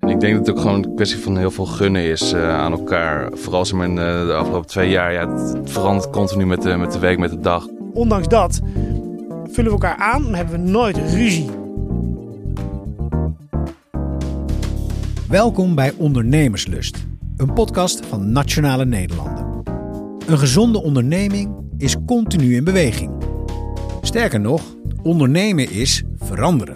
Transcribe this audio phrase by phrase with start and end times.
[0.00, 2.58] En ik denk dat het ook gewoon een kwestie van heel veel gunnen is uh,
[2.58, 3.30] aan elkaar.
[3.32, 3.96] Vooral als in uh,
[4.26, 5.12] de afgelopen twee jaar.
[5.12, 7.66] Ja, het verandert continu met de, met de week, met de dag.
[7.92, 8.60] Ondanks dat
[9.44, 11.50] vullen we elkaar aan en hebben we nooit ruzie.
[15.28, 17.06] Welkom bij Ondernemerslust,
[17.36, 19.62] een podcast van Nationale Nederlanden.
[20.26, 23.10] Een gezonde onderneming is continu in beweging.
[24.02, 24.62] Sterker nog,
[25.02, 26.74] ondernemen is veranderen.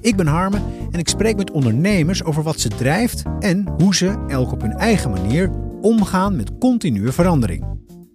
[0.00, 0.62] Ik ben Harmen
[0.94, 4.72] en ik spreek met ondernemers over wat ze drijft en hoe ze, elk op hun
[4.72, 7.64] eigen manier, omgaan met continue verandering.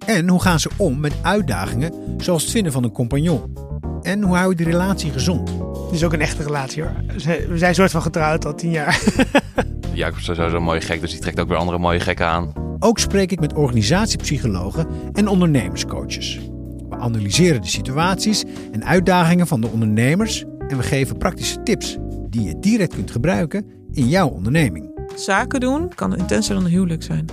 [0.05, 3.53] En hoe gaan ze om met uitdagingen zoals het vinden van een compagnon?
[4.01, 5.49] En hoe hou je die relatie gezond?
[5.49, 6.91] Het is ook een echte relatie hoor.
[7.49, 9.01] We zijn soort van getrouwd al tien jaar.
[9.93, 12.53] Jacob is sowieso een mooie gek, dus die trekt ook weer andere mooie gekken aan.
[12.79, 16.39] Ook spreek ik met organisatiepsychologen en ondernemerscoaches.
[16.89, 21.97] We analyseren de situaties en uitdagingen van de ondernemers en we geven praktische tips
[22.29, 24.89] die je direct kunt gebruiken in jouw onderneming.
[25.15, 27.25] Zaken doen kan intenser dan een huwelijk zijn.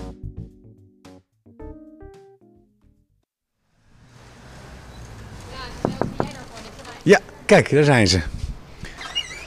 [7.02, 8.20] Ja, kijk, daar zijn ze.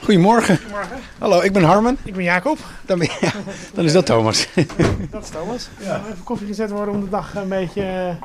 [0.02, 0.56] Goedemorgen.
[0.56, 0.98] Goedemorgen.
[1.18, 1.98] Hallo, ik ben Harmen.
[2.04, 2.58] Ik ben Jacob.
[2.86, 3.30] Dan, ben je,
[3.74, 4.48] dan is dat Thomas.
[5.10, 5.68] Dat is Thomas.
[5.80, 6.02] Ja.
[6.10, 8.22] Even koffie gezet worden om de dag een beetje eh,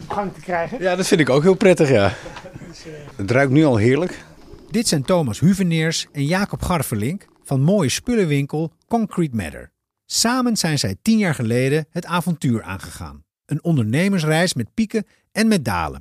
[0.00, 0.80] op gang te krijgen.
[0.80, 2.12] Ja, dat vind ik ook heel prettig, ja.
[3.16, 4.24] Het ruikt nu al heerlijk.
[4.70, 9.72] Dit zijn Thomas Huveneers en Jacob Garverlink van mooie spullenwinkel Concrete Matter.
[10.06, 13.24] Samen zijn zij tien jaar geleden het avontuur aangegaan.
[13.46, 16.00] Een ondernemersreis met pieken en met dalen.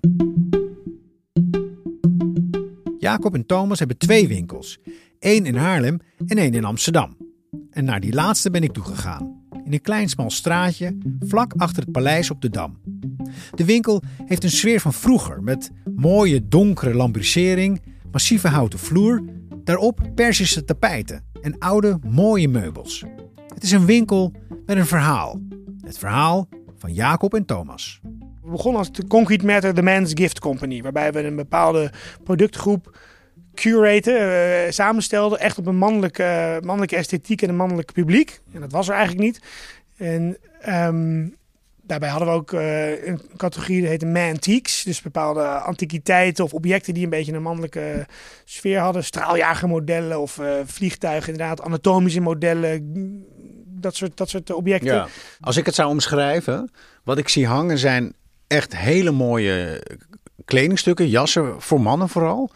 [2.99, 4.77] Jacob en Thomas hebben twee winkels.
[5.19, 7.17] één in Haarlem en één in Amsterdam.
[7.71, 9.45] En naar die laatste ben ik toegegaan.
[9.65, 12.79] In een klein smal straatje, vlak achter het paleis op de Dam.
[13.55, 19.23] De winkel heeft een sfeer van vroeger, met mooie donkere lambrissering, massieve houten vloer,
[19.63, 23.05] daarop Persische tapijten en oude mooie meubels.
[23.53, 24.33] Het is een winkel
[24.65, 25.39] met een verhaal.
[25.81, 26.47] Het verhaal
[26.77, 27.99] van Jacob en Thomas.
[28.43, 31.91] We begonnen als Concrete Matter The Man's Gift Company, waarbij we een bepaalde
[32.23, 32.97] productgroep
[33.53, 38.39] curaten, uh, samenstelden, echt op een mannelijke, mannelijke esthetiek en een mannelijk publiek.
[38.53, 39.41] En dat was er eigenlijk niet.
[39.97, 40.37] En
[40.69, 41.35] um,
[41.87, 44.83] daarbij hadden we ook uh, een categorie die heette mantiques.
[44.83, 48.05] Dus bepaalde antiquiteiten of objecten die een beetje een mannelijke
[48.45, 49.03] sfeer hadden.
[49.03, 53.25] Straaljagermodellen of uh, vliegtuigen, inderdaad, anatomische modellen.
[53.65, 54.93] Dat soort, dat soort objecten.
[54.93, 55.07] Ja.
[55.39, 56.71] Als ik het zou omschrijven,
[57.03, 58.13] wat ik zie hangen zijn
[58.47, 59.83] echt hele mooie
[60.45, 62.51] kledingstukken, jassen voor mannen vooral.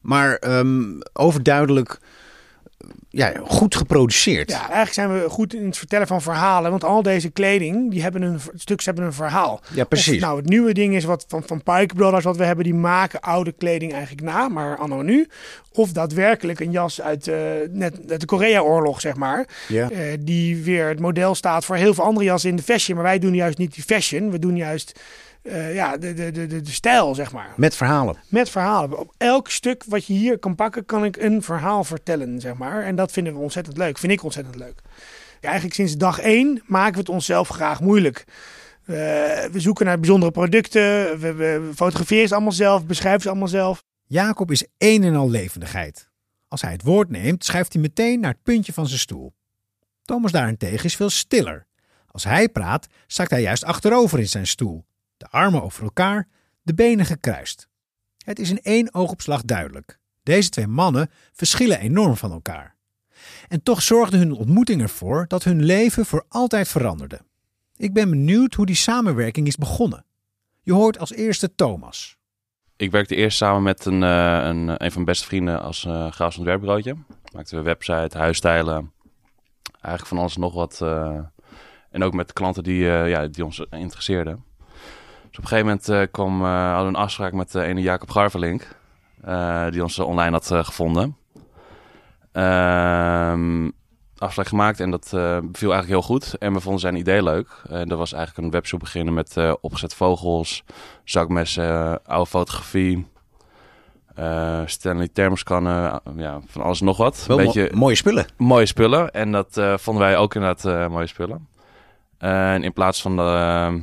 [0.00, 1.98] Maar um, overduidelijk
[3.12, 4.50] ja, goed geproduceerd.
[4.50, 6.70] Ja, eigenlijk zijn we goed in het vertellen van verhalen.
[6.70, 9.60] Want al deze kleding, die hebben een stuk, hebben een verhaal.
[9.74, 10.20] Ja, precies.
[10.20, 13.20] Nou, het nieuwe ding is wat van, van Pike Brothers, wat we hebben, die maken
[13.20, 15.28] oude kleding eigenlijk na, maar anno nu.
[15.72, 17.36] Of daadwerkelijk een jas uit, uh,
[17.70, 19.46] net, uit de Korea-oorlog, zeg maar.
[19.68, 19.90] Ja.
[19.90, 22.96] Uh, die weer het model staat voor heel veel andere jassen in de fashion.
[22.96, 24.30] Maar wij doen juist niet die fashion.
[24.30, 25.00] We doen juist
[25.42, 27.52] uh, ja, de, de, de, de, stijl, zeg maar.
[27.56, 28.16] Met verhalen.
[28.28, 28.98] Met verhalen.
[28.98, 32.82] Op elk stuk wat je hier kan pakken, kan ik een verhaal vertellen, zeg maar.
[32.82, 33.98] En dat vinden we ontzettend leuk.
[33.98, 34.80] Vind ik ontzettend leuk.
[35.40, 38.24] Ja, eigenlijk sinds dag één maken we het onszelf graag moeilijk.
[38.86, 38.96] Uh,
[39.52, 40.82] we zoeken naar bijzondere producten.
[41.18, 43.84] We, we fotograferen ze allemaal zelf, beschrijven ze allemaal zelf.
[44.06, 46.10] Jacob is een en al levendigheid.
[46.48, 49.32] Als hij het woord neemt, schuift hij meteen naar het puntje van zijn stoel.
[50.02, 51.66] Thomas daarentegen is veel stiller.
[52.06, 54.84] Als hij praat, zakt hij juist achterover in zijn stoel
[55.22, 56.28] de armen over elkaar,
[56.62, 57.68] de benen gekruist.
[58.24, 59.98] Het is in één oogopslag duidelijk.
[60.22, 62.76] Deze twee mannen verschillen enorm van elkaar.
[63.48, 67.20] En toch zorgde hun ontmoeting ervoor dat hun leven voor altijd veranderde.
[67.76, 70.04] Ik ben benieuwd hoe die samenwerking is begonnen.
[70.62, 72.16] Je hoort als eerste Thomas.
[72.76, 76.36] Ik werkte eerst samen met een, uh, een, van mijn beste vrienden als uh, grafisch
[76.36, 76.96] ontwerpbureautje.
[77.32, 78.92] Maakten we website, huisstijlen,
[79.70, 80.80] eigenlijk van alles nog wat.
[80.82, 81.18] Uh,
[81.90, 84.44] en ook met klanten die, ja, die ons interesseerden.
[85.32, 87.80] Dus op een gegeven moment uh, kwam, uh, hadden we een afspraak met uh, ene
[87.80, 88.76] Jacob Garverlink.
[89.70, 91.16] die ons online had gevonden.
[92.32, 93.70] Ehm,
[94.18, 95.08] afspraak gemaakt en dat
[95.52, 96.38] viel eigenlijk heel goed.
[96.38, 97.62] En we vonden zijn idee leuk.
[97.68, 100.64] En dat was eigenlijk een webshop beginnen met opgezet vogels,
[101.04, 103.06] zakmessen, oude fotografie.
[104.64, 107.24] Stanley thermoskannen, ja, van alles nog wat.
[107.26, 108.26] Wel beetje, mo mooie spullen.
[108.36, 109.10] Mooie spullen.
[109.10, 111.48] En dat vonden wij ook inderdaad mooie spullen.
[112.18, 113.82] En in plaats van de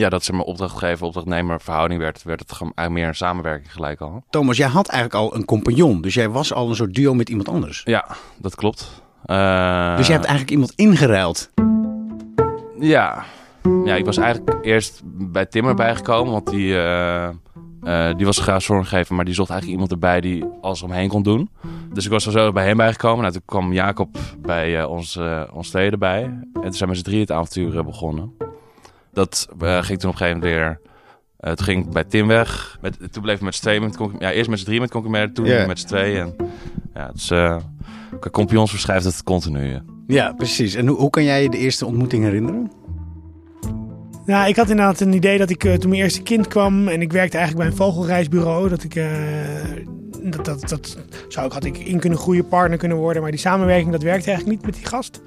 [0.00, 3.72] ja, dat ze me opdrachtgever, opdrachtnemer verhouding werd, werd het gewoon eigenlijk meer een samenwerking
[3.72, 4.24] gelijk al.
[4.30, 7.28] Thomas, jij had eigenlijk al een compagnon, dus jij was al een soort duo met
[7.28, 7.80] iemand anders.
[7.84, 8.06] Ja,
[8.38, 9.02] dat klopt.
[9.26, 11.50] Uh, dus jij hebt eigenlijk iemand ingeruild?
[12.78, 13.24] Ja.
[13.84, 17.28] Ja, ik was eigenlijk eerst bij Tim erbij gekomen, want die, uh,
[17.84, 21.22] Eh, die was graag vormgever, maar die zocht eigenlijk iemand erbij die alles omheen kon
[21.22, 21.50] doen.
[21.92, 23.20] Dus ik was er zo bij hem bijgekomen.
[23.20, 26.22] Nou, toen kwam Jacob bij eh, ons, eh, ons tweede erbij.
[26.22, 28.32] En toen zijn we z'n drie het avontuur eh, begonnen.
[29.14, 30.80] Dat eh, ging toen op een gegeven moment weer...
[31.36, 32.78] eh, toen ging ik bij Tim weg.
[32.80, 35.32] Met, toen bleef ik met z'n tweeën met Ja, eerst met z'n drie met Concumère,
[35.32, 35.66] toen Ja.
[35.66, 36.20] met z'n tweeën.
[36.20, 36.34] En,
[36.94, 37.56] ja, dus uh,
[38.20, 39.64] qua compagnons verschrijft het continu.
[39.72, 39.82] ja.
[40.06, 40.74] Ja, precies.
[40.74, 42.70] En hoe, hoe kan jij je de eerste ontmoeting herinneren?
[44.26, 47.00] Nou, ik had inderdaad een idee dat ik eh, toen mijn eerste kind kwam en
[47.00, 48.68] ik werkte eigenlijk bij een vogelreisbureau.
[48.68, 49.06] Dat ik, eh,
[50.30, 50.96] dat, dat, dat
[51.28, 53.22] zou ik, had ik in kunnen groeien, partner kunnen worden.
[53.22, 55.20] Maar die samenwerking, dat werkte eigenlijk niet met die gast.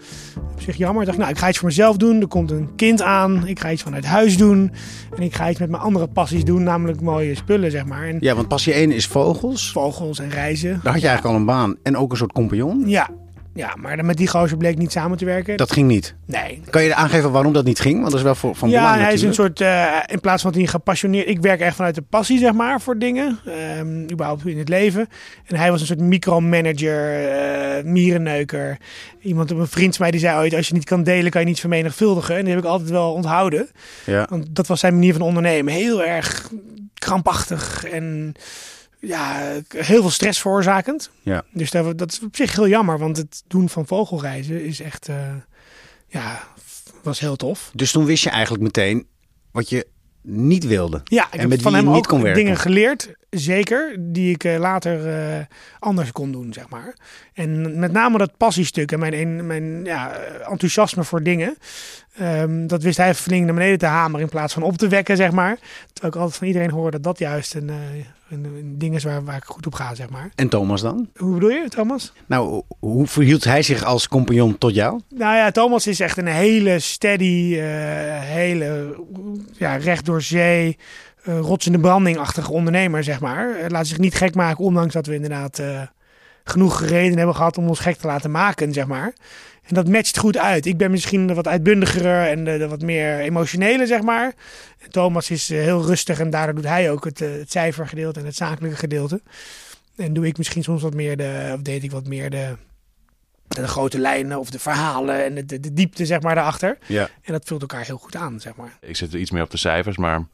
[0.53, 1.01] Op zich jammer.
[1.01, 2.21] Ik dacht, nou, ik ga iets voor mezelf doen.
[2.21, 3.47] Er komt een kind aan.
[3.47, 4.71] Ik ga iets vanuit huis doen.
[5.15, 8.07] En ik ga iets met mijn andere passies doen, namelijk mooie spullen, zeg maar.
[8.07, 9.71] En Ja, want passie 1 is vogels.
[9.71, 10.79] vogels en reizen.
[10.83, 12.83] Daar had je eigenlijk al een baan en ook een soort compagnon.
[12.89, 13.09] Ja,
[13.57, 15.57] ja maar dan met die gozer bleek niet samen te werken.
[15.57, 16.15] Dat ging niet.
[16.25, 17.95] Nee, Kan je aangeven waarom dat niet ging?
[17.99, 20.41] Want dat is wel voor, van ja, belang hij is een soort, eh, in plaats
[20.41, 21.27] van dat hij gepassioneerd...
[21.27, 23.39] Ik werk echt vanuit de passie, zeg maar, voor dingen.
[23.45, 25.07] ehm, überhaupt in het leven.
[25.45, 28.77] En hij was een soort micromanager, eh mierenneuker.
[29.21, 30.53] Iemand, een vriend van mij, die zei ooit...
[30.53, 32.35] Als je niet kan delen, kan je niet vermenigvuldigen.
[32.35, 33.69] En die heb ik altijd wel onthouden.
[34.05, 34.25] Ja.
[34.29, 35.73] Want dat was zijn manier van ondernemen.
[35.73, 36.51] Heel erg
[36.93, 38.33] krampachtig en
[38.99, 41.11] ja, heel veel stress veroorzakend.
[41.21, 41.43] Ja.
[41.51, 45.07] Dus dat, dat is op zich heel jammer, want het doen van vogelreizen is echt,
[45.07, 45.33] eh,
[46.07, 46.43] ja,
[47.03, 47.71] was heel tof.
[47.73, 49.07] Dus toen wist je eigenlijk meteen
[49.51, 49.87] wat je
[50.21, 51.01] niet wilde.
[51.03, 52.43] Ja, ik En heb met van wie hem niet kon werken.
[52.43, 55.45] dingen geleerd, zeker, die ik eh, later eh,
[55.79, 56.95] anders kon doen, zeg maar.
[57.37, 60.11] En met name dat passiestuk en mijn, mijn ja,
[60.49, 61.57] enthousiasme voor dingen.
[62.17, 65.17] ehm, dat wist hij flink naar beneden te hameren in plaats van op te wekken,
[65.17, 65.57] zeg maar.
[65.93, 67.75] Terwijl ik altijd van iedereen hoor dat dat juist een, eh,
[68.29, 70.29] een, een ding is waar, waar ik goed op ga, zeg maar.
[70.35, 71.09] En Thomas dan?
[71.15, 72.13] Hoe bedoel je, Thomas?
[72.25, 74.99] Nou, hoe verhield hij zich als compagnon tot jou?
[75.09, 77.63] Nou ja, Thomas is echt een hele steady, eh,
[78.21, 78.95] hele
[79.57, 80.77] ja, recht door zee,
[81.23, 83.55] eh rots in de branding-achtige ondernemer, zeg maar.
[83.67, 85.61] Laat zich niet gek maken, ondanks dat we inderdaad
[86.49, 89.13] genoeg reden hebben gehad om ons gek te laten maken, zeg maar.
[89.63, 90.65] En dat matcht goed uit.
[90.65, 94.33] Ik ben misschien de wat uitbundigere en de, de wat meer emotionele, zeg maar.
[94.79, 98.19] En Thomas is eh, heel rustig en daardoor doet hij ook het, eh, het cijfergedeelte
[98.19, 99.21] en het zakelijke gedeelte.
[99.95, 102.55] En doe ik misschien soms wat meer de, of deed ik wat meer de,
[103.47, 106.77] de grote lijnen of de verhalen en de, de, de diepte, zeg maar, daarachter.
[106.85, 107.09] Ja.
[107.21, 108.77] En dat vult elkaar heel goed aan, zeg maar.
[108.81, 110.27] Ik zit er iets meer op de cijfers, maar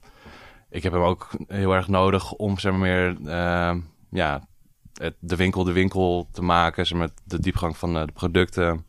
[0.70, 3.76] ik heb hem ook heel erg nodig om zeg maar meer eh,
[4.10, 4.48] ja,
[5.02, 8.86] het, de winkel de winkel te maken, zeg maar, de diepgang van eh, de producten.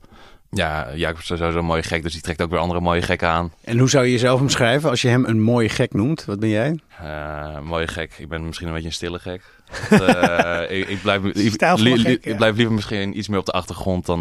[0.50, 3.28] Ja, Jacob is sowieso een mooie gek, dus die trekt ook weer andere mooie gekken
[3.28, 3.52] aan.
[3.64, 6.24] En hoe zou je jezelf omschrijven als je hem een mooie gek noemt?
[6.24, 6.78] Wat ben jij?
[6.98, 8.12] Eh, mooie gek.
[8.18, 9.42] Ik ben misschien een beetje een stille gek.
[9.90, 12.30] Want, eh, ik, ik, blijf, li- Stijlvolle li- li- gek, ja.
[12.30, 14.18] ik blijf liever misschien iets meer op de achtergrond dan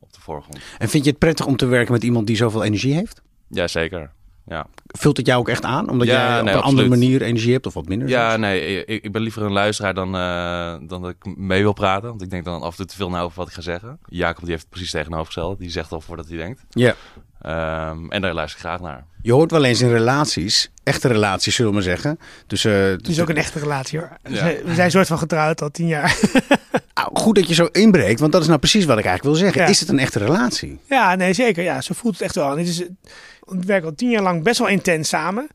[0.00, 0.58] op de voorgrond.
[0.78, 3.22] En vind je het prettig om te werken met iemand die zoveel energie heeft?
[3.48, 4.10] Ja, zeker.
[4.48, 5.90] Ja, Vult het jou ook echt aan?
[5.90, 8.08] Omdat Ja, jij op een andere manier energie hebt of wat minder?
[8.08, 11.72] ja nee, ik, ik ben liever een luisteraar dan, eh, dan dat ik mee wil
[11.72, 12.08] praten.
[12.08, 13.98] Want ik denk dan af en toe te veel na over wat ik ga zeggen.
[14.08, 15.58] Jacob die heeft het precies tegenovergesteld.
[15.58, 16.62] Die zegt al voordat hij denkt.
[16.70, 16.94] ja.
[17.46, 19.04] Ehm, en daar luister ik graag naar.
[19.22, 22.18] Je hoort wel eens in relaties, echte relaties zullen we maar zeggen.
[22.46, 24.16] Dus, eh, Het is ook een echte relatie, hoor.
[24.22, 24.44] Ja.
[24.44, 26.16] We zijn een soort van getrouwd al tien jaar.
[26.92, 29.44] Ah, goed dat je zo inbreekt, want dat is nou precies wat ik eigenlijk wil
[29.46, 29.62] zeggen.
[29.62, 29.68] Ja.
[29.68, 30.78] Is het een echte relatie?
[30.88, 31.62] Ja, nee, zeker.
[31.62, 32.50] Ja, zo voelt het echt wel.
[32.50, 32.78] En het is,
[33.40, 35.48] we werken al tien jaar lang best wel intens samen.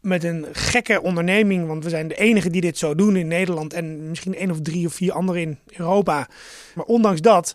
[0.00, 3.72] Met een gekke onderneming, want we zijn de enige die dit zo doen in Nederland.
[3.72, 6.28] En misschien één of drie of vier anderen in Europa.
[6.74, 7.54] Maar ondanks dat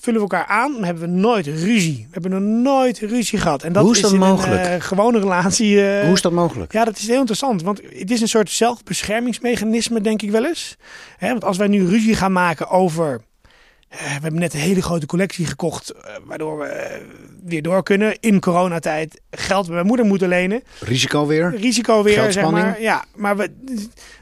[0.00, 1.96] vullen we elkaar aan, maar hebben we nooit ruzie.
[1.96, 3.62] We hebben nog nooit ruzie gehad.
[3.62, 4.64] En dat Hoe is dat in mogelijk?
[4.64, 5.88] een eh, gewone relatie.
[5.90, 6.72] eh, Hoe is dat mogelijk?
[6.72, 7.62] Ja, dat is heel interessant.
[7.62, 10.76] Want het is een soort zelfbeschermingsmechanisme, denk ik wel eens.
[11.16, 13.20] Hè, want als wij nu ruzie gaan maken over.
[13.88, 15.92] eh, we hebben net een hele grote collectie gekocht,
[16.24, 17.00] waardoor we
[17.44, 18.16] weer door kunnen.
[18.20, 20.62] In coronatijd geld bij mijn moeder moeten lenen.
[20.80, 21.54] Risico weer?
[21.56, 22.80] Risico weer, zeg maar.
[22.80, 23.50] Ja, maar we,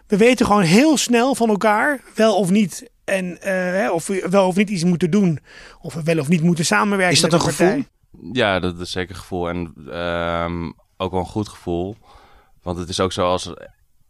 [0.07, 2.91] we weten gewoon heel snel van elkaar, wel of niet.
[3.05, 5.39] En eh, hè, of we wel of niet iets moeten doen.
[5.81, 7.15] Of we wel of niet moeten samenwerken.
[7.15, 7.67] Is dat met een partij.
[7.67, 8.33] gevoel?
[8.33, 9.49] Ja, dat is zeker een gevoel.
[9.49, 11.97] En ehm, ook wel een goed gevoel.
[12.63, 13.53] Want het is ook zo als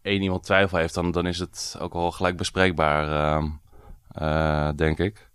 [0.03, 3.49] één iemand twijfel heeft, dan, dan is het ook wel gelijk bespreekbaar, ehm,
[4.09, 5.31] eh, denk ik.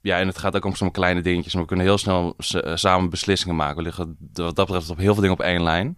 [0.00, 1.52] Ja, en het gaat ook om zo'n kleine dingetjes.
[1.52, 3.76] Maar we kunnen heel snel eh, samen beslissingen maken.
[3.76, 5.96] We liggen wat dat betreft op heel veel dingen op één lijn.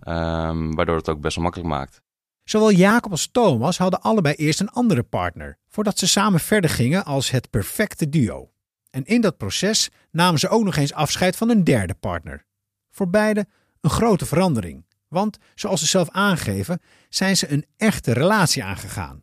[0.00, 2.02] Ehm, waardoor het ook best wel makkelijk maakt.
[2.50, 7.04] Zowel Jacob als Thomas hadden allebei eerst een andere partner, voordat ze samen verder gingen
[7.04, 8.52] als het perfecte duo.
[8.90, 12.44] En in dat proces namen ze ook nog eens afscheid van een derde partner.
[12.90, 13.46] Voor beide
[13.80, 19.22] een grote verandering, want zoals ze zelf aangeven, zijn ze een echte relatie aangegaan.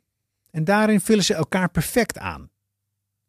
[0.52, 2.50] En daarin vullen ze elkaar perfect aan.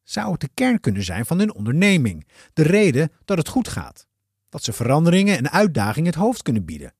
[0.03, 4.07] Zou het de kern kunnen zijn van hun onderneming, de reden dat het goed gaat?
[4.49, 6.95] Dat ze veranderingen en uitdagingen het hoofd kunnen bieden.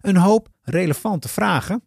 [0.00, 1.82] Een hoop relevante vragen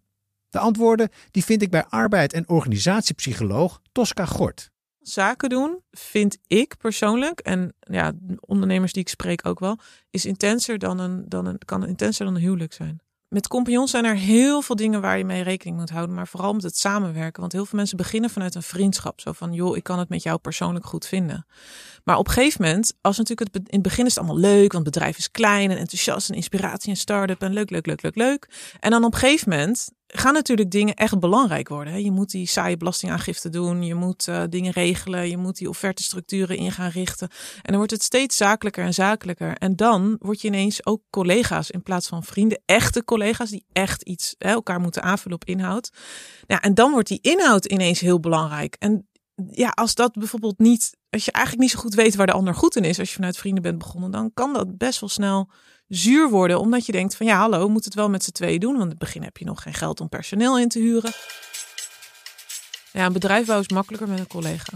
[0.50, 4.70] De antwoorden die vind ik bij arbeid- en organisatiepsycholoog Tosca Gort.
[5.00, 10.78] Zaken doen vind ik persoonlijk, en ja, ondernemers die ik spreek ook wel, is intenser
[10.78, 13.02] dan een, dan een, kan intenser dan een huwelijk zijn.
[13.28, 16.54] Met compagnons zijn er heel veel dingen waar je mee rekening moet houden, maar vooral
[16.54, 17.40] met het samenwerken.
[17.40, 19.22] Want heel veel mensen beginnen vanuit een vriendschap.
[19.22, 21.46] Zo van, joh, ik kan het met jou persoonlijk goed vinden.
[22.04, 24.72] Maar op een gegeven moment, als natuurlijk het, in het begin is het allemaal leuk,
[24.72, 28.02] want het bedrijf is klein en enthousiast en inspiratie en start-up en leuk, leuk, leuk,
[28.02, 28.48] leuk, leuk.
[28.80, 31.94] En dan op een gegeven moment gaan natuurlijk dingen echt belangrijk worden.
[31.94, 32.00] Hè?
[32.00, 36.58] Je moet die saaie belastingaangifte doen, je moet uh, dingen regelen, je moet die offertestructuren
[36.58, 37.28] in gaan richten.
[37.56, 39.58] En dan wordt het steeds zakelijker en zakelijker.
[39.58, 44.02] En dan word je ineens ook collega's in plaats van vrienden, echte collega's die echt
[44.02, 45.92] iets hè, elkaar moeten aanvullen op inhoud.
[46.46, 48.76] Ja, en dan wordt die inhoud ineens heel belangrijk.
[48.80, 49.08] En
[49.52, 52.56] ja, als dat bijvoorbeeld niet, als je eigenlijk niet zo goed weet waar de ander
[52.56, 55.50] goed in is, als je vanuit vrienden bent begonnen, dan kan dat best wel snel
[55.88, 56.60] zuur worden.
[56.60, 58.72] Omdat je denkt van ja, hallo, moet het wel met z'n tweeën doen.
[58.72, 61.12] Want in het begin heb je nog geen geld om personeel in te huren.
[62.92, 64.74] Ja, een bedrijfbouw is makkelijker met een collega.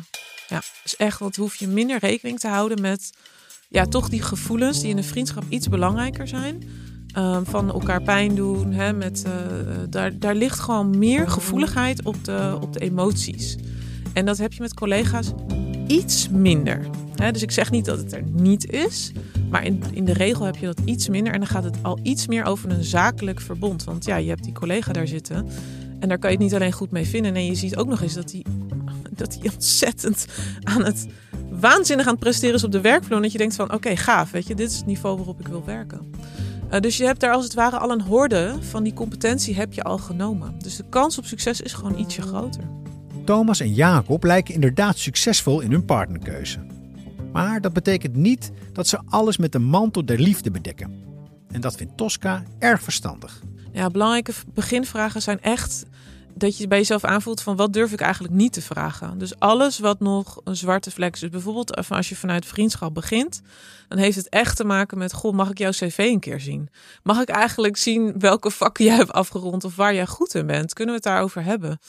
[0.47, 3.11] Ja, is echt, want hoef je minder rekening te houden met
[3.69, 6.69] ja, toch die gevoelens die in een vriendschap iets belangrijker zijn.
[7.17, 8.71] Um, van elkaar pijn doen.
[8.71, 9.33] Hè, met, uh,
[9.89, 13.57] daar, daar ligt gewoon meer gevoeligheid op de, op de emoties.
[14.13, 15.31] En dat heb je met collega's
[15.91, 16.89] iets minder.
[17.31, 19.11] Dus ik zeg niet dat het er niet is.
[19.49, 21.33] Maar in, in de regel heb je dat iets minder.
[21.33, 23.83] En dan gaat het al iets meer over een zakelijk verbond.
[23.83, 25.47] Want ja, je hebt die collega daar zitten.
[25.99, 27.33] En daar kan je het niet alleen goed mee vinden.
[27.33, 28.45] Nee, je ziet ook nog eens dat hij
[29.21, 30.25] dat die ontzettend
[30.63, 31.07] aan het
[31.49, 33.15] waanzinnig aan het presteren is op de werkvloer.
[33.15, 34.31] En dat je denkt van oké, gaaf.
[34.31, 36.11] Weet je, dit is het niveau waarop ik wil werken.
[36.73, 39.73] Uh, dus je hebt daar als het ware al een horde van die competentie heb
[39.73, 40.55] je al genomen.
[40.57, 42.80] Dus de kans op succes is gewoon ietsje groter.
[43.25, 46.59] Thomas en Jacob lijken inderdaad succesvol in hun partnerkeuze.
[47.31, 51.03] Maar dat betekent niet dat ze alles met de mantel der liefde bedekken.
[51.51, 53.41] En dat vindt Tosca erg verstandig.
[53.71, 55.85] Ja, belangrijke beginvragen zijn echt
[56.35, 59.17] dat je bij jezelf aanvoelt van wat durf ik eigenlijk niet te vragen.
[59.17, 61.19] Dus alles wat nog een zwarte vlek is.
[61.19, 63.41] Dus bijvoorbeeld als je vanuit vriendschap begint,
[63.87, 66.69] dan heeft het echt te maken met, goh, mag ik jouw cv een keer zien?
[67.03, 70.73] Mag ik eigenlijk zien welke vakken jij hebt afgerond of waar jij goed in bent?
[70.73, 71.79] Kunnen we het daarover hebben?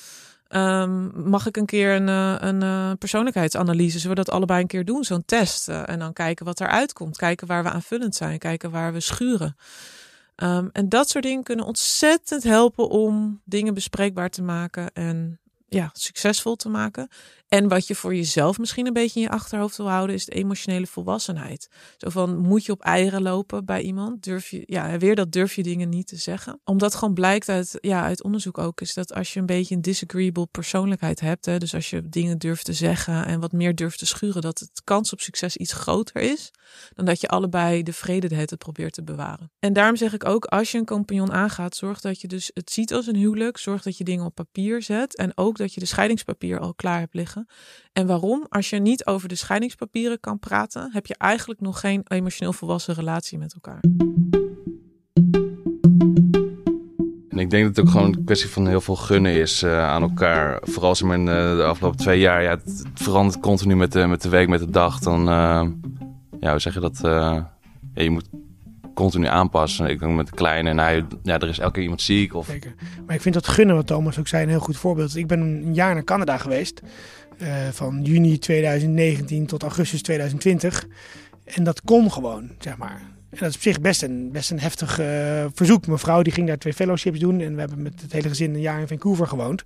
[0.55, 4.67] Um, mag ik een keer een, eh, een, eh, persoonlijkheidsanalyse, zullen we dat allebei een
[4.67, 5.69] keer doen, zo'n test.
[5.69, 9.01] Uh, en dan kijken wat eruit komt, kijken waar we aanvullend zijn, kijken waar we
[9.01, 9.57] schuren.
[10.37, 15.91] Um, en dat soort dingen kunnen ontzettend helpen om dingen bespreekbaar te maken en ja,
[15.93, 17.09] succesvol te maken.
[17.53, 20.33] En wat je voor jezelf misschien een beetje in je achterhoofd wil houden, is de
[20.33, 21.69] emotionele volwassenheid.
[21.97, 24.23] Zo van, moet je op eieren lopen bij iemand?
[24.23, 26.61] Durf je, ja, weer dat durf je dingen niet te zeggen.
[26.65, 29.83] Omdat gewoon blijkt uit, ja, uit onderzoek ook, is dat als je een beetje een
[29.83, 33.99] disagreeable persoonlijkheid hebt, hè, dus als je dingen durft te zeggen en wat meer durft
[33.99, 36.51] te schuren, dat het kans op succes iets groter is
[36.95, 39.51] dan dat je allebei de vrede het probeert te bewaren.
[39.59, 42.71] En daarom zeg ik ook, als je een compagnon aangaat, zorg dat je dus het
[42.71, 45.81] ziet als een huwelijk, zorg dat je dingen op papier zet en ook dat je
[45.81, 47.42] de scheidingspapier al klaar hebt liggen.
[47.93, 48.47] En waarom?
[48.49, 52.95] Als je niet over de scheidingspapieren kan praten, heb je eigenlijk nog geen emotioneel volwassen
[52.95, 53.81] relatie met elkaar.
[57.29, 59.85] En ik denk dat het ook gewoon een kwestie van heel veel gunnen is uh,
[59.89, 60.59] aan elkaar.
[60.63, 64.07] Vooral als je in uh, de afgelopen twee jaar, ja, het, verandert continu met de,
[64.07, 64.99] met de week, met de dag.
[64.99, 65.67] Dan, uh,
[66.41, 67.53] ja, we zeggen dat, ja,
[67.95, 68.29] je moet
[68.95, 69.87] continu aanpassen.
[69.87, 72.35] Ik denk met de kleine en hij, ja, er is elke keer iemand ziek.
[72.35, 72.47] Of...
[72.47, 72.75] Zeker.
[73.07, 75.17] Maar ik vind dat gunnen, wat Thomas ook zei, een heel goed voorbeeld.
[75.17, 76.83] Ik ben een jaar naar Canada geweest.
[77.39, 80.87] Uh, van juni 2019 tot augustus 2020.
[81.45, 83.01] En dat kon gewoon, zeg maar.
[83.31, 85.87] En dat is op zich best een, best een heftig uh, verzoek.
[85.87, 87.41] Mijn vrouw die ging daar twee fellowships doen.
[87.41, 89.65] En we hebben met het hele gezin een jaar in Vancouver gewoond.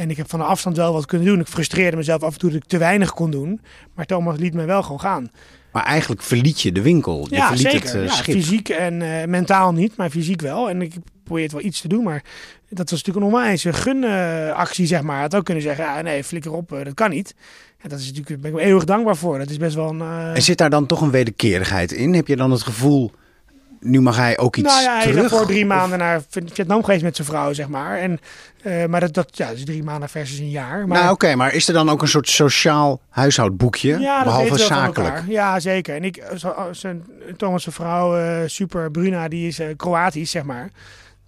[0.00, 1.40] En ik heb van de afstand wel wat kunnen doen.
[1.40, 3.60] Ik frustreerde mezelf af en toe dat ik te weinig kon doen.
[3.94, 5.30] Maar Thomas liet me wel gewoon gaan.
[5.72, 7.26] Maar eigenlijk verliet je de winkel.
[7.28, 7.86] Je ja, verliet zeker.
[7.86, 10.70] het uh, ja, fysiek en uh, mentaal niet, maar fysiek wel.
[10.70, 12.24] En ik probeerde wel iets te doen, maar
[12.68, 15.20] dat was natuurlijk een onwijze gunactie, zeg maar.
[15.20, 17.34] had ook kunnen zeggen, ja, nee, flikker op, uh, dat kan niet.
[17.82, 19.38] Ja, dat is natuurlijk, daar ben ik eeuwig dankbaar voor.
[19.38, 20.00] Dat is best wel een...
[20.00, 22.14] uh, En zit daar dan toch een wederkerigheid in?
[22.14, 23.10] Heb je dan het gevoel,
[23.80, 25.24] nu mag hij ook iets nou ja, hij terug?
[25.24, 27.98] is voor drie Of- maanden naar Vietnam geweest met zijn vrouw, zeg maar.
[27.98, 28.20] En,
[28.62, 30.88] uh, maar dat, dat, ja, dat is drie maanden versus een jaar.
[30.88, 33.98] Maar, Nou oké, maar is er dan ook een soort sociaal huishoudboekje?
[33.98, 35.22] Ja, behalve zakelijk?
[35.28, 35.94] Ja, zeker.
[35.96, 37.04] En ik, zo- zijn,
[37.36, 40.70] Thomas' vrouw, eh, super Bruna, die is eh, Kroatisch, zeg maar.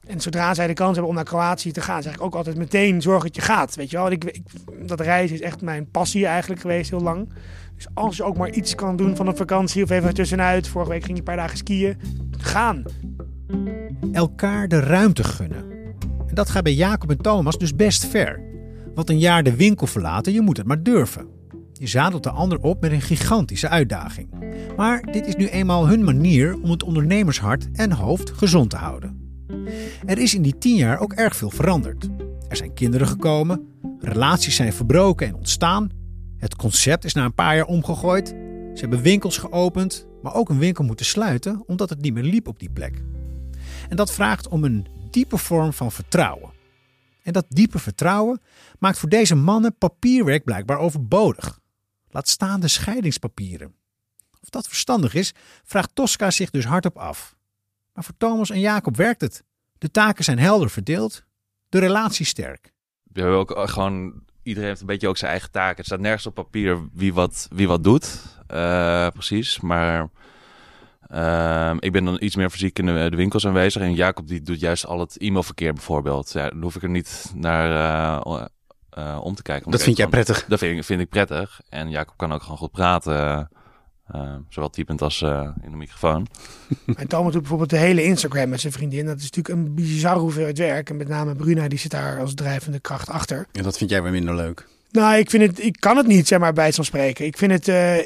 [0.06, 2.56] En zodra zij de kans hebben om naar Kroatië te gaan, zeg ik ook altijd
[2.56, 3.74] meteen zorg dat je gaat.
[3.74, 4.40] Weet je wel, ik,
[4.86, 7.32] dat reizen is echt mijn passie eigenlijk geweest heel lang.
[7.74, 10.68] Dus als je ook maar iets kan doen van een vakantie of even tussenuit.
[10.68, 11.96] Vorige week ging je een paar dagen skiën.
[12.38, 12.82] Gaan.
[14.12, 15.64] elkaar de ruimte gunnen.
[16.26, 18.40] En dat gaat bij Jacob en Thomas dus best ver.
[18.94, 21.26] Want een jaar de winkel verlaten, je moet het maar durven.
[21.72, 24.28] Je zadelt de ander op met een gigantische uitdaging.
[24.76, 29.21] Maar dit is nu eenmaal hun manier om het ondernemershart en hoofd gezond te houden.
[30.06, 32.08] Er is in die tien jaar ook erg veel veranderd.
[32.48, 33.68] Er zijn kinderen gekomen,
[34.00, 35.90] relaties zijn verbroken en ontstaan.
[36.36, 38.28] Het concept is na een paar jaar omgegooid.
[38.74, 42.48] Ze hebben winkels geopend, maar ook een winkel moeten sluiten omdat het niet meer liep
[42.48, 43.02] op die plek.
[43.88, 46.50] En dat vraagt om een diepe vorm van vertrouwen.
[47.22, 48.40] En dat diepe vertrouwen
[48.78, 51.60] maakt voor deze mannen papierwerk blijkbaar overbodig.
[52.10, 53.74] Laat staan de scheidingspapieren.
[54.40, 57.36] Of dat verstandig is, vraagt Tosca zich dus hardop af.
[57.92, 59.44] Maar voor Thomas en Jacob werkt het.
[59.82, 61.24] De taken zijn helder verdeeld,
[61.68, 62.72] de relatie sterk.
[63.02, 65.76] We hebben ook eh, gewoon, iedereen heeft een beetje ook zijn eigen taken.
[65.76, 68.22] Het staat nergens op papier wie wat, wie wat doet,
[68.54, 69.60] uh, precies.
[69.60, 70.08] Maar
[71.12, 73.82] uh, ik ben dan iets meer fysiek in de, de, winkels aanwezig.
[73.82, 76.32] En Jacob die doet juist al het e-mailverkeer bijvoorbeeld.
[76.32, 77.68] Ja, dan hoef ik er niet naar
[78.98, 79.70] uh, om te kijken.
[79.70, 80.44] Dat vind jij prettig?
[80.44, 81.60] Dat vind ik, vind ik prettig.
[81.68, 83.48] En Jacob kan ook gewoon goed praten.
[84.14, 86.26] Uh, zowel typend als uh, in de microfoon.
[86.96, 89.06] En Thomas doet bijvoorbeeld de hele Instagram met zijn vriendin.
[89.06, 90.90] Dat is natuurlijk een bizar hoeveelheid werk.
[90.90, 93.46] En met name Bruna, die zit daar als drijvende kracht achter.
[93.52, 94.66] En dat vind jij weer minder leuk?
[94.90, 97.24] Nou, ik vind het, ik kan het niet, zeg maar, bij het spreken.
[97.24, 97.98] Ik vind het, uh,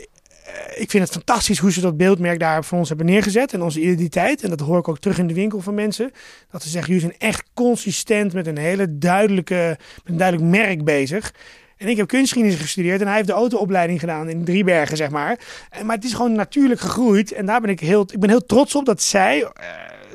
[0.74, 3.52] ik vind het fantastisch hoe ze dat beeldmerk daar voor ons hebben neergezet.
[3.52, 4.42] En onze identiteit.
[4.42, 6.10] En dat hoor ik ook terug in de winkel van mensen.
[6.50, 10.84] Dat ze zeggen, jullie zijn echt consistent met een hele duidelijke, met een duidelijk merk
[10.84, 11.32] bezig.
[11.76, 15.38] En ik heb kunstgeschiedenis gestudeerd en hij heeft de autoopleiding gedaan in Driebergen, zeg maar.
[15.70, 17.32] En, maar het is gewoon natuurlijk gegroeid.
[17.32, 19.48] En daar ben ik heel, ik ben heel trots op dat zij uh,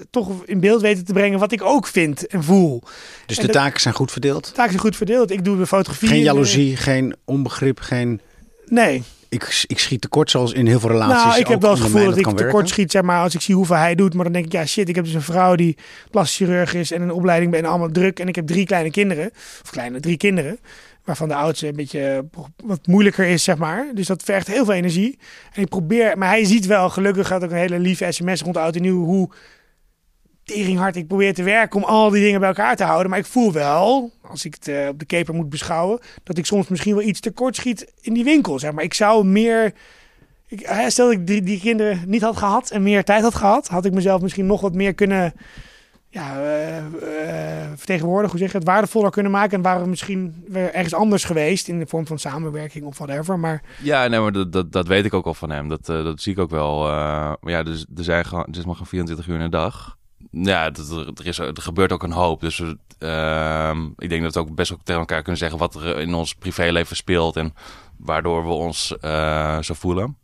[0.10, 2.84] toch in beeld weten te brengen wat ik ook vind en voel.
[3.26, 4.46] Dus en de, taken zijn goed verdeeld?
[4.46, 5.32] De taken zijn goed verdeeld.
[5.32, 6.08] Ik doe de fotografie.
[6.08, 8.22] Geen jaloezie, geen onbegrip, geen...
[8.66, 9.04] Nee.
[9.30, 11.24] Ik, ik schiet tekort zoals in heel veel relaties.
[11.24, 13.42] Nou, ik heb wel het gevoel dat, dat ik tekort schiet, zeg maar, als ik
[13.42, 14.14] zie hoeveel hij doet.
[14.14, 15.78] Maar dan denk ik, ja shit, ik heb dus een vrouw die
[16.12, 18.20] plastisch chirurg is en een opleiding ben allemaal druk.
[18.20, 19.32] En ik heb drie kleine kinderen.
[19.64, 20.60] Of kleine, drie kinderen
[21.04, 22.26] waarvan de oudste een beetje
[22.64, 23.92] wat moeilijker is, zeg maar.
[23.94, 25.20] Dus dat vergt heel veel energie.
[25.54, 28.54] En ik probeer, maar hij ziet wel, gelukkig gaat ook een hele lieve sms rond
[28.54, 29.30] de auto nieuw, hoe
[30.44, 33.10] teringhard ik probeer te werken om al die dingen bij elkaar te houden.
[33.10, 36.46] Maar ik voel wel, als ik het uh, op de keper moet beschouwen, dat ik
[36.46, 38.84] soms misschien wel iets tekort schiet in die winkel, zeg maar.
[38.84, 39.74] Ik zou meer...
[40.48, 43.68] Ik, stel dat ik die, die kinderen niet had gehad en meer tijd had gehad,
[43.68, 45.34] had ik mezelf misschien nog wat meer kunnen
[46.12, 49.58] ja, uh, uh, vertegenwoordigen, hoe zeg je het, waardevoller kunnen maken.
[49.58, 53.40] En waren we misschien weer ergens anders geweest in de vorm van samenwerking of whatever.
[53.40, 53.62] Maar...
[53.82, 55.68] Ja, nee, maar dat, dat, dat weet ik ook al van hem.
[55.68, 56.82] Dat, uh, dat zie ik ook wel.
[56.82, 59.98] maar ja, dus, er, zijn gewoon, het is maar gewoon 24 uur in de dag.
[60.32, 62.42] Ja, er, is, er gebeurt ook een hoop.
[62.42, 62.64] Dus
[62.98, 66.14] ehm, ik denk dat we ook best wel tegen elkaar kunnen zeggen wat er in
[66.14, 67.36] ons privéleven speelt.
[67.36, 67.54] En
[67.98, 68.88] waardoor we ons
[69.62, 70.18] zo voelen.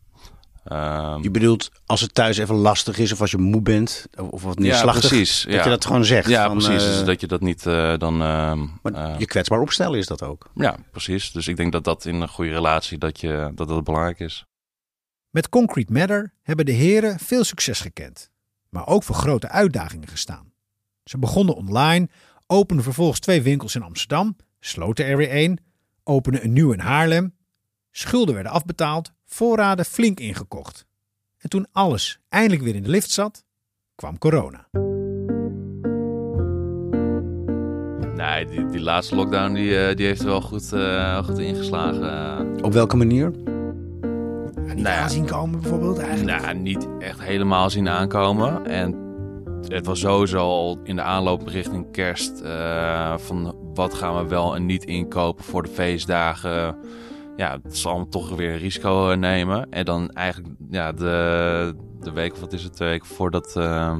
[0.71, 4.43] Um, je bedoelt als het thuis even lastig is of als je moe bent of
[4.43, 5.63] wat neerslachtig, ja, precies, dat ja.
[5.63, 6.29] je dat gewoon zegt.
[6.29, 6.83] Ja, van, precies.
[6.83, 8.21] Uh, dus dat je dat niet uh, dan...
[8.21, 10.49] Uh, maar je kwetsbaar opstellen is dat ook.
[10.55, 11.31] Ja, precies.
[11.31, 14.45] Dus ik denk dat dat in een goede relatie dat, je, dat dat belangrijk is.
[15.29, 18.29] Met Concrete Matter hebben de heren veel succes gekend,
[18.69, 20.51] maar ook voor grote uitdagingen gestaan.
[21.03, 22.09] Ze begonnen online,
[22.47, 25.63] openden vervolgens twee winkels in Amsterdam, sloten er weer één,
[26.03, 27.35] openden een nieuw in Haarlem.
[27.97, 30.85] Schulden werden afbetaald, voorraden flink ingekocht.
[31.37, 33.45] En toen alles eindelijk weer in de lift zat,
[33.95, 34.67] kwam corona.
[38.15, 42.63] Nee, die, die laatste lockdown die, die heeft er wel goed, uh, goed ingeslagen.
[42.63, 43.31] Op welke manier?
[44.67, 46.41] Ja, niet nou, aanzien komen bijvoorbeeld eigenlijk.
[46.41, 48.65] Nou, niet echt helemaal zien aankomen.
[48.65, 48.95] En
[49.67, 54.55] het was sowieso al in de aanloop richting kerst uh, van wat gaan we wel
[54.55, 56.77] en niet inkopen voor de feestdagen
[57.37, 59.67] ja, het zal toch weer risico nemen.
[59.69, 63.95] En dan eigenlijk ja, de, de week, of wat is het, twee weken voordat uh,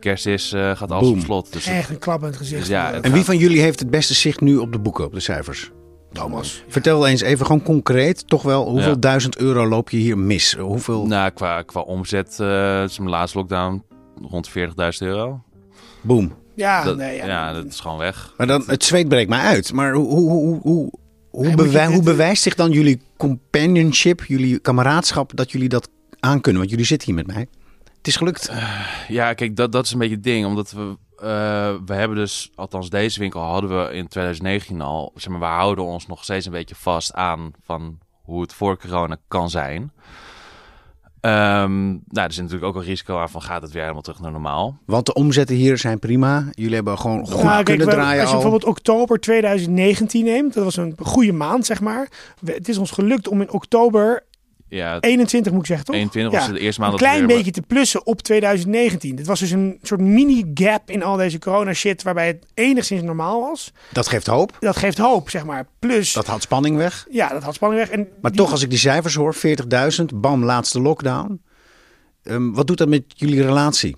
[0.00, 1.18] kerst is, uh, gaat alles Boom.
[1.18, 1.52] op slot.
[1.52, 2.60] Dus Echt een klap in het gezicht.
[2.60, 5.12] Dus ja, en wie van jullie heeft het beste zicht nu op de boeken, op
[5.12, 5.70] de cijfers?
[6.12, 6.64] Thomas.
[6.68, 8.96] Vertel eens even gewoon concreet, toch wel, hoeveel ja.
[8.96, 10.54] duizend euro loop je hier mis?
[10.54, 11.06] Hoeveel...
[11.06, 13.84] Nou, qua, qua omzet, uh, het is mijn laatste lockdown,
[14.30, 14.54] rond 40.000
[14.98, 15.42] euro.
[16.00, 16.32] Boom.
[16.54, 18.34] Ja, dat, nee, ja, ja, dat is gewoon weg.
[18.36, 19.72] Maar dan, het zweet breekt mij uit.
[19.72, 20.92] Maar hoe, hoe, hoe, hoe
[21.34, 25.88] hoe, bewij hoe, bewijst zich dan jullie companionship, jullie kameraadschap, dat jullie dat
[26.20, 26.58] aankunnen?
[26.58, 27.46] Want jullie zitten hier met mij.
[27.96, 28.50] Het is gelukt.
[28.50, 30.46] Uh, ja, kijk, dat, dat is een beetje het ding.
[30.46, 35.12] Omdat we, uh, we hebben dus, althans deze winkel hadden we in 2019 al.
[35.14, 38.78] Zeg maar, we houden ons nog steeds een beetje vast aan van hoe het voor
[38.78, 39.92] corona kan zijn.
[41.26, 41.30] Um,
[42.08, 44.32] nou, er zit natuurlijk ook een risico aan van gaat het weer helemaal terug naar
[44.32, 44.78] normaal.
[44.86, 46.44] Want de omzetten hier zijn prima.
[46.50, 48.42] Jullie hebben gewoon goed nou, kunnen kijk, draaien Als je al.
[48.42, 52.08] bijvoorbeeld oktober 2019 neemt, dat was een goede maand zeg maar.
[52.44, 54.22] Het is ons gelukt om in oktober
[54.74, 55.94] ja, 21 moet ik zeggen toch?
[55.94, 57.36] 21 ja, was de eerste maand Een dat klein weer...
[57.36, 59.16] beetje te plussen op 2019.
[59.16, 63.02] Dit was dus een soort mini gap in al deze corona shit waarbij het enigszins
[63.02, 63.72] normaal was.
[63.92, 64.56] Dat geeft hoop.
[64.60, 65.66] Dat geeft hoop zeg maar.
[65.78, 67.06] Plus Dat haalt spanning weg.
[67.10, 67.90] ja, dat had spanning weg.
[67.90, 71.42] En Maar die- toch, als ik die cijfers hoor, 40.000, bam, laatste lockdown.
[72.22, 73.96] Um, wat doet dat met jullie relatie?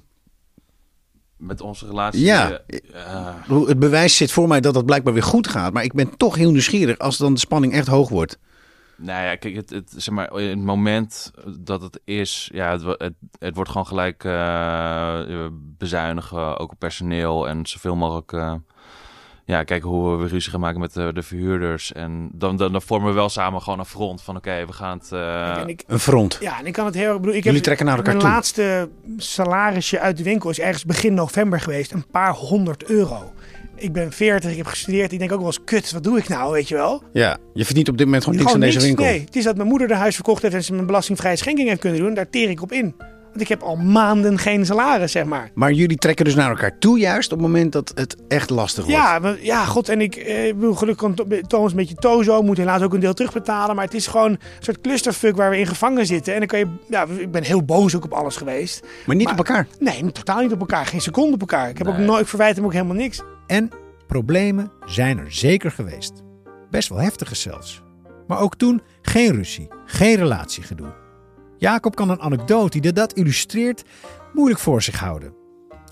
[1.37, 2.21] Met onze relatie.
[2.25, 2.61] Ja.
[2.67, 3.35] eh,
[3.67, 5.73] Het bewijs zit voor mij dat het blijkbaar weer goed gaat.
[5.73, 8.39] Maar ik ben toch heel nieuwsgierig als dan de spanning echt hoog wordt.
[8.99, 11.31] Nou ja, kijk, het, het, zeg maar, in het moment
[11.61, 15.21] dat het is, ja, het, het, het wordt gewoon gelijk eh,
[15.79, 18.55] bezuinigen, ook op personeel en zoveel mogelijk, eh,
[19.45, 21.93] ja, kijken hoe we ruzie gaan maken met de, de verhuurders.
[21.93, 24.99] En dan, dan, dan vormen we wel samen gewoon een front van, oké, we gaan
[24.99, 25.13] het...
[25.13, 26.37] eh, en ik, Een front.
[26.41, 27.37] ja, en ik kan het heel erg bedoelen.
[27.37, 28.33] Ik Jullie heb, trekken naar elkaar Mijn toe.
[28.35, 31.93] laatste salarisje uit de winkel is ergens begin november geweest.
[31.93, 33.33] Een paar honderd euro.
[33.79, 35.13] Ik ben 40, ik heb gestudeerd.
[35.13, 37.03] Ik denk ook wel eens, kut, wat doe ik nou, weet je wel?
[37.13, 39.05] Ja, je verdient op dit moment gewoon niks aan deze winkel.
[39.05, 41.69] Nee, het is dat mijn moeder haar huis verkocht heeft en ze een belastingvrije schenking
[41.69, 42.15] heeft kunnen doen.
[42.15, 42.95] Daar teer ik op in.
[43.29, 45.51] Want ik heb al maanden geen salaris, zeg maar.
[45.55, 48.85] Maar jullie trekken dus naar elkaar toe juist op het moment dat het echt lastig
[48.85, 48.99] wordt.
[49.01, 49.89] Ja, maar, ja, god.
[49.89, 52.43] En ik eh, ik bedoel, gelukkig kan Thomas een beetje tozo.
[52.43, 53.75] Moet helaas ook een deel terugbetalen.
[53.77, 56.33] Maar het is gewoon een soort clusterfuck waar we in gevangen zitten.
[56.33, 56.67] En dan kan je...
[56.89, 58.83] Ja, ik ben heel boos ook op alles geweest.
[59.07, 59.67] Maar niet Maar- op elkaar.
[59.79, 60.87] Nee, totaal niet op elkaar.
[60.87, 61.69] Geen seconde op elkaar.
[61.69, 62.21] Ik heb ook nooit...
[62.21, 63.23] Ik verwijt hem ook helemaal niks.
[63.47, 63.71] En
[64.07, 66.23] problemen zijn er zeker geweest.
[66.71, 67.83] Best wel heftige zelfs.
[68.27, 70.95] Maar ook toen geen ruzie, geen relatiegedoe.
[71.57, 73.83] Jacob kan een anekdote die dat illustreert
[74.33, 75.35] moeilijk voor zich houden.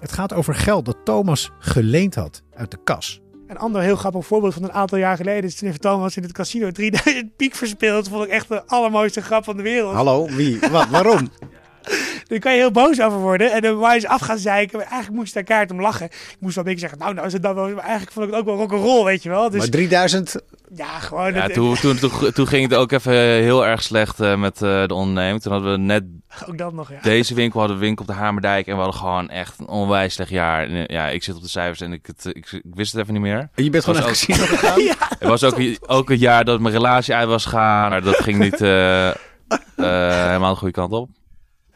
[0.01, 3.21] Het gaat over geld dat Thomas geleend had uit de kas.
[3.47, 5.45] Een ander heel grappig voorbeeld van een aantal jaar geleden.
[5.45, 8.05] is Toen heeft Thomas in het casino 3000 piek verspeeld.
[8.05, 9.95] Dat vond ik echt de allermooiste grap van de wereld.
[9.95, 10.59] Hallo, wie?
[10.61, 10.89] Wat?
[10.89, 11.29] Waarom?
[12.27, 13.53] Daar kan je heel boos over worden.
[13.53, 14.77] En dan wou je ze af gaan zeiken.
[14.79, 16.07] Maar eigenlijk moest ik daar kaart om lachen.
[16.07, 17.69] Ik moest wel een beetje zeggen, nou, nou is het dan wel...
[17.69, 19.51] Maar eigenlijk vond ik het ook wel rock'n'roll, weet je wel.
[19.51, 20.37] Dus Maar 3000,
[20.75, 21.35] ja, gewoon...
[21.35, 24.63] ja, het- toen, toen, toen, toen ging het ook even heel erg slecht eh, met
[24.63, 25.43] eh, de onderneming.
[25.43, 26.03] Toen hadden we net
[26.49, 26.99] Ook dat nog, ja.
[27.03, 28.67] deze winkel, hadden we winkel op de Hamerdijk.
[28.67, 30.63] En we hadden gewoon echt een onwijs slecht jaar.
[30.69, 33.01] En, eh, ja, ik zit op de cijfers en ik, het, ik, ik wist het
[33.01, 33.49] even niet meer.
[33.55, 34.83] je bent gewoon het casino gegaan?
[34.83, 34.95] ja.
[35.19, 37.91] Het was ook, ook het jaar dat mijn relatie uit was gegaan.
[37.91, 39.15] Maar dat ging niet eh, eh,
[40.27, 41.09] helemaal de goede kant op.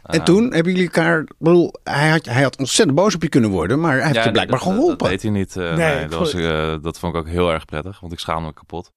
[0.09, 1.27] En Eh, toen hebben jullie elkaar...
[1.39, 4.25] bedoel, hij, had, hij had ontzettend boos op je kunnen worden, maar hij heeft ja,
[4.25, 4.99] je blijkbaar dat- geholpen.
[4.99, 5.57] Dat deed hij niet.
[5.57, 8.19] eh, Nee, nee, dat, was, eh, dat vond ik ook heel erg prettig, want ik
[8.19, 8.91] schaamde me kapot.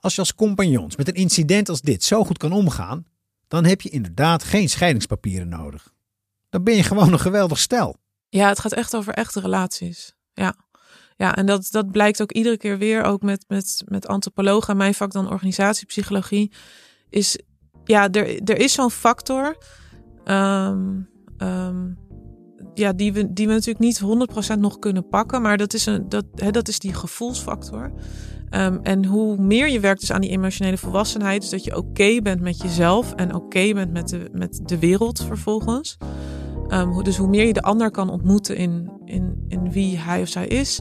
[0.00, 3.06] Als je als compagnons met een incident als dit zo goed kan omgaan,
[3.48, 5.92] dan heb je inderdaad geen scheidingspapieren nodig.
[6.48, 7.96] Dan ben je gewoon een geweldig stel.
[8.28, 10.14] Ja, het gaat echt over echte relaties.
[10.32, 10.54] Ja,
[11.16, 14.94] ja en dat, dat blijkt ook iedere keer weer, ook met, met, met antropologen, mijn
[14.94, 16.52] vak dan organisatiepsychologie,
[17.10, 17.38] is,
[17.84, 19.56] ja, er, er is zo'n factor,
[20.28, 21.00] ehm,
[21.36, 21.86] ehm,
[22.74, 24.00] ja, die we, die we natuurlijk niet
[24.56, 27.92] 100% nog kunnen pakken, maar dat is, een, dat, hè, dat is die gevoelsfactor.
[28.50, 32.20] Ehm, en hoe meer je werkt dus aan die emotionele volwassenheid, dus dat je oké
[32.22, 35.96] bent met jezelf en oké bent met de, met de wereld vervolgens.
[37.02, 40.46] Dus hoe meer je de ander kan ontmoeten in, in, in wie hij of zij
[40.46, 40.80] is,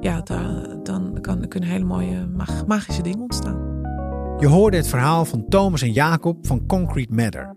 [0.00, 3.82] ja, da- dan kan, kunnen hele mooie mag- magische dingen ontstaan.
[4.38, 7.56] Je hoorde het verhaal van Thomas en Jacob van Concrete Matter.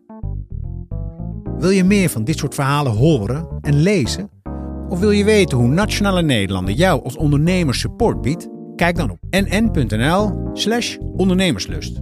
[1.60, 4.30] Wil je meer van dit soort verhalen horen en lezen?
[4.90, 8.48] Of wil je weten hoe Nationale Nederlanden jou als ondernemer support biedt?
[8.76, 12.02] Kijk dan op nn.nl/slash ondernemerslust.